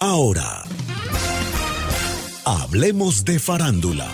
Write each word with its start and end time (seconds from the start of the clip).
Ahora, 0.00 0.62
hablemos 2.44 3.24
de 3.24 3.40
farándula. 3.40 4.06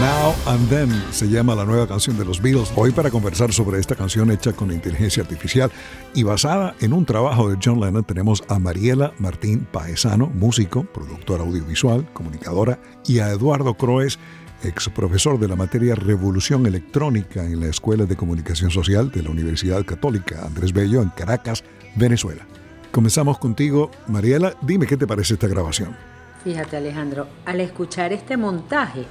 Now 0.00 0.34
and 0.46 0.70
Then 0.70 0.90
se 1.10 1.28
llama 1.28 1.54
la 1.54 1.66
nueva 1.66 1.86
canción 1.86 2.16
de 2.16 2.24
los 2.24 2.40
Beatles. 2.40 2.72
Hoy 2.76 2.92
para 2.92 3.10
conversar 3.10 3.52
sobre 3.52 3.78
esta 3.78 3.94
canción 3.94 4.30
hecha 4.30 4.54
con 4.54 4.72
inteligencia 4.72 5.22
artificial 5.22 5.70
y 6.14 6.22
basada 6.22 6.74
en 6.80 6.94
un 6.94 7.04
trabajo 7.04 7.50
de 7.50 7.58
John 7.62 7.78
Lennon 7.78 8.04
tenemos 8.04 8.42
a 8.48 8.58
Mariela 8.58 9.12
Martín 9.18 9.66
Paesano, 9.70 10.28
músico, 10.28 10.84
productora 10.84 11.42
audiovisual, 11.42 12.10
comunicadora, 12.14 12.80
y 13.06 13.18
a 13.18 13.28
Eduardo 13.28 13.74
Croes, 13.74 14.18
ex 14.62 14.88
profesor 14.88 15.38
de 15.38 15.48
la 15.48 15.56
materia 15.56 15.94
Revolución 15.94 16.66
Electrónica 16.66 17.44
en 17.44 17.60
la 17.60 17.66
Escuela 17.66 18.04
de 18.04 18.16
Comunicación 18.16 18.70
Social 18.70 19.10
de 19.10 19.22
la 19.22 19.30
Universidad 19.30 19.84
Católica 19.84 20.44
Andrés 20.44 20.72
Bello 20.72 21.02
en 21.02 21.10
Caracas, 21.10 21.64
Venezuela. 21.96 22.46
Comenzamos 22.90 23.38
contigo, 23.38 23.90
Mariela. 24.08 24.54
Dime 24.62 24.86
qué 24.86 24.96
te 24.96 25.06
parece 25.06 25.34
esta 25.34 25.46
grabación. 25.46 25.96
Fíjate, 26.44 26.76
Alejandro, 26.76 27.28
al 27.44 27.60
escuchar 27.60 28.12
este 28.12 28.36
montaje, 28.36 29.04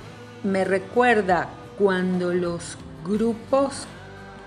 me 0.44 0.66
recuerda 0.66 1.50
cuando 1.78 2.34
los 2.34 2.78
grupos 3.06 3.86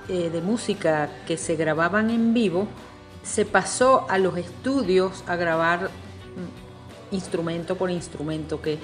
eh, 0.09 0.30
de 0.30 0.41
música 0.41 1.09
que 1.27 1.37
se 1.37 1.56
grababan 1.56 2.11
en 2.11 2.34
vivo 2.34 2.69
se 3.23 3.45
pasó 3.45 4.06
a 4.11 4.19
los 4.19 4.37
estudios 4.37 5.23
a 5.27 5.37
grabar 5.37 5.91
mm, 5.91 7.14
instrumento 7.14 7.77
por 7.77 7.91
instrumento, 7.91 8.61
que 8.61 8.78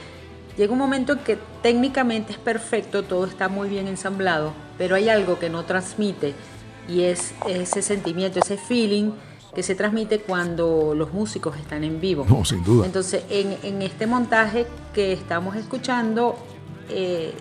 llega 0.58 0.72
un 0.72 0.78
momento 0.78 1.12
en 1.12 1.20
que 1.20 1.38
técnicamente 1.62 2.32
es 2.32 2.38
perfecto, 2.38 3.04
todo 3.04 3.24
está 3.24 3.48
muy 3.48 3.68
bien 3.68 3.86
ensamblado, 3.86 4.52
pero 4.76 4.96
hay 4.96 5.08
algo 5.08 5.38
que 5.38 5.48
no 5.48 5.64
transmite 5.64 6.34
y 6.88 7.02
es 7.02 7.32
ese 7.46 7.80
sentimiento, 7.80 8.40
ese 8.40 8.56
feeling 8.56 9.12
que 9.54 9.62
se 9.62 9.74
transmite 9.74 10.20
cuando 10.20 10.94
los 10.94 11.12
músicos 11.12 11.56
están 11.56 11.84
en 11.84 12.00
vivo. 12.00 12.26
No, 12.28 12.44
sin 12.44 12.62
duda. 12.64 12.86
Entonces, 12.86 13.24
en, 13.30 13.56
en 13.62 13.82
este 13.82 14.06
montaje 14.06 14.66
que 14.92 15.12
estamos 15.12 15.56
escuchando, 15.56 16.36
eh, 16.88 17.32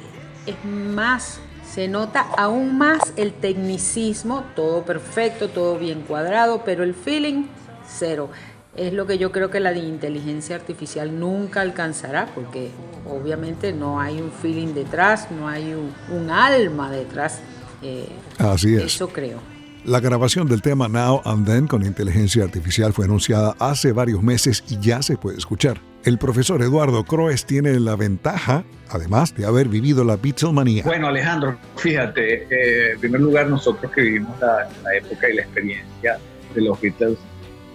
es 0.46 0.56
más, 0.66 1.40
se 1.70 1.88
nota 1.88 2.22
aún 2.38 2.78
más 2.78 3.14
el 3.18 3.34
tecnicismo, 3.34 4.44
todo 4.56 4.84
perfecto, 4.84 5.50
todo 5.50 5.78
bien 5.78 6.02
cuadrado, 6.02 6.62
pero 6.64 6.84
el 6.84 6.94
feeling 6.94 7.46
cero. 7.88 8.30
Es 8.78 8.94
lo 8.94 9.08
que 9.08 9.18
yo 9.18 9.32
creo 9.32 9.50
que 9.50 9.60
la 9.60 9.76
inteligencia 9.76 10.56
artificial 10.56 11.20
nunca 11.20 11.62
alcanzará, 11.62 12.28
porque 12.36 12.70
obviamente 13.08 13.74
no 13.74 14.00
hay 14.00 14.22
un 14.22 14.32
feeling 14.32 14.74
detrás, 14.74 15.30
no 15.32 15.48
hay 15.48 15.74
un, 15.74 16.30
alma 16.30 16.92
detrás. 16.92 17.40
Eh, 17.82 18.08
Así 18.38 18.76
es. 18.76 18.84
Eso 18.84 19.10
creo. 19.10 19.40
La 19.84 20.00
grabación 20.00 20.48
del 20.48 20.62
tema 20.62 20.88
Now 20.90 21.22
and 21.24 21.48
Then 21.48 21.66
con 21.66 21.84
inteligencia 21.86 22.44
artificial 22.44 22.92
fue 22.94 23.06
anunciada 23.06 23.56
hace 23.58 23.94
varios 23.94 24.22
meses 24.22 24.64
y 24.70 24.78
ya 24.80 25.02
se 25.02 25.18
puede 25.18 25.38
escuchar. 25.38 25.80
El 26.04 26.18
profesor 26.18 26.62
Eduardo 26.62 27.04
Croes 27.04 27.46
tiene 27.46 27.80
la 27.80 27.96
ventaja, 27.96 28.64
además 28.90 29.34
de 29.36 29.46
haber 29.46 29.70
vivido 29.70 30.04
la 30.04 30.18
Beatlemanía. 30.18 30.84
Bueno, 30.84 31.08
Alejandro, 31.08 31.58
fíjate, 31.78 32.44
eh, 32.50 32.92
en 32.94 33.00
primer 33.00 33.22
lugar, 33.22 33.48
nosotros 33.48 33.92
que 33.92 34.02
vivimos 34.02 34.38
la, 34.40 34.68
época 34.98 35.30
y 35.30 35.36
la 35.36 35.42
experiencia 35.44 36.20
de 36.54 36.62
los 36.62 36.80
Beatles 36.82 37.18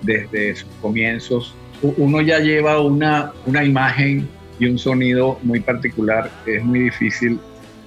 desde 0.02 0.56
sus 0.56 0.68
comienzos, 0.80 1.54
uno 1.82 2.20
ya 2.20 2.38
lleva 2.38 2.80
una, 2.80 3.32
una 3.46 3.64
imagen 3.64 4.28
y 4.58 4.66
un 4.66 4.78
sonido 4.78 5.38
muy 5.42 5.60
particular 5.60 6.30
que 6.44 6.56
es 6.56 6.64
muy 6.64 6.80
difícil 6.80 7.40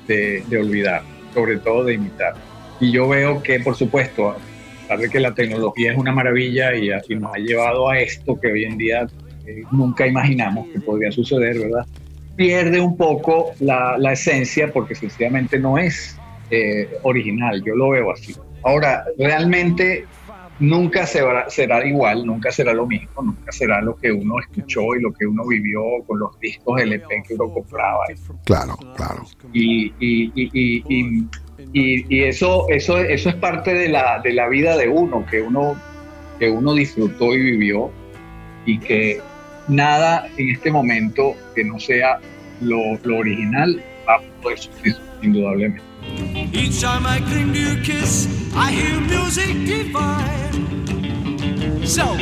de, 0.07 0.43
olvidar, 0.59 1.03
sobre 1.33 1.57
todo 1.57 1.85
de 1.85 1.93
imitar. 1.93 2.33
Y 2.79 2.91
yo 2.91 3.07
veo 3.07 3.41
que, 3.41 3.59
por 3.61 3.75
supuesto, 3.75 4.31
a 4.31 4.35
pesar 4.81 4.99
de 4.99 5.09
que 5.09 5.19
la 5.19 5.33
tecnología 5.33 5.93
es 5.93 5.97
una 5.97 6.11
maravilla 6.11 6.75
y, 6.75 6.89
y 6.91 7.15
nos 7.15 7.33
ha 7.33 7.37
llevado 7.37 7.89
a 7.89 7.99
esto 7.99 8.39
que 8.39 8.51
hoy 8.51 8.65
en 8.65 8.77
día 8.77 9.07
nunca 9.71 10.07
imaginamos 10.07 10.67
que 10.67 10.79
podría 10.81 11.11
suceder, 11.11 11.59
¿verdad? 11.59 11.85
Pierde 12.35 12.79
un 12.81 12.97
poco 12.97 13.53
la, 13.59 13.97
la 13.97 14.13
esencia 14.13 14.71
porque 14.71 14.95
sencillamente 14.95 15.57
no 15.57 15.77
es 15.77 16.17
eh, 16.51 16.89
original, 17.03 17.63
yo 17.63 17.75
lo 17.75 17.89
veo 17.89 18.11
así. 18.11 18.35
Ahora, 18.63 19.05
realmente 19.17 20.05
nunca 20.59 21.05
será, 21.05 21.49
será 21.49 21.85
igual, 21.85 22.25
nunca 22.25 22.51
será 22.51 22.73
lo 22.73 22.87
mismo, 22.87 23.21
nunca 23.21 23.51
será 23.51 23.81
lo 23.81 23.95
que 23.95 24.11
uno 24.11 24.39
escuchó 24.39 24.95
y 24.95 25.01
lo 25.01 25.13
que 25.13 25.25
uno 25.25 25.45
vivió 25.45 25.81
con 26.07 26.19
los 26.19 26.39
discos 26.39 26.81
LP 26.81 27.23
que 27.27 27.33
uno 27.33 27.53
compraba. 27.53 28.05
Claro, 28.45 28.77
claro. 28.95 29.23
Y, 29.53 29.93
y, 29.99 30.31
y, 30.35 31.27
y, 31.73 32.15
y 32.17 32.23
eso, 32.23 32.65
eso, 32.69 32.97
eso 32.97 33.29
es 33.29 33.35
parte 33.35 33.73
de 33.73 33.89
la, 33.89 34.19
de 34.23 34.33
la 34.33 34.47
vida 34.47 34.77
de 34.77 34.87
uno, 34.87 35.25
que 35.25 35.41
uno, 35.41 35.75
que 36.39 36.49
uno 36.49 36.73
disfrutó 36.73 37.33
y 37.33 37.41
vivió 37.41 37.91
y 38.65 38.79
que 38.79 39.21
nada 39.67 40.27
en 40.37 40.51
este 40.51 40.71
momento 40.71 41.35
que 41.55 41.63
no 41.63 41.79
sea 41.79 42.19
lo, 42.61 42.97
lo 43.03 43.17
original 43.17 43.81
va 44.05 44.15
a 44.15 44.21
poder 44.41 44.57
sufrir 44.57 44.95
indudablemente. 45.21 45.81
Each 46.53 46.81
time 46.81 47.05
I 47.05 47.19
cling 47.19 47.53
to 47.53 47.59
your 47.59 47.83
kiss, 47.83 48.27
I 48.55 48.71
hear 48.71 48.99
music 48.99 49.65
divine. 49.65 50.45
So 51.85 52.15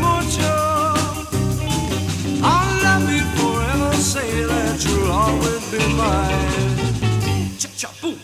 mucho. 0.00 0.52
I'll 2.42 2.82
love 2.82 3.10
you 3.10 3.24
forever, 3.36 3.92
say 3.96 4.44
that 4.44 4.84
you'll 4.84 5.10
always 5.10 5.70
be 5.70 5.78
mine. 5.94 7.58
Cha-cha-boom, 7.58 8.18